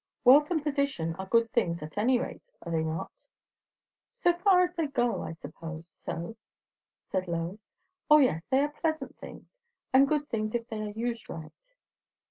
"Wealth 0.23 0.49
and 0.49 0.63
position 0.63 1.15
are 1.19 1.27
good 1.27 1.51
things 1.51 1.83
at 1.83 1.95
any 1.95 2.17
rate, 2.17 2.41
are 2.63 2.71
they 2.71 2.81
not?" 2.83 3.11
"So 4.17 4.33
far 4.33 4.63
as 4.63 4.73
they 4.73 4.87
go, 4.87 5.21
I 5.21 5.33
suppose 5.33 5.85
so," 5.89 6.37
said 7.05 7.27
Lois. 7.27 7.59
"O 8.09 8.17
yes, 8.17 8.41
they 8.49 8.61
are 8.61 8.69
pleasant 8.69 9.15
things; 9.19 9.45
and 9.93 10.07
good 10.07 10.27
things, 10.27 10.55
if 10.55 10.67
they 10.69 10.81
are 10.81 10.89
used 10.97 11.29
right." 11.29 11.53